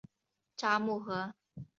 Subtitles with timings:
[0.57, 1.35] 札木合。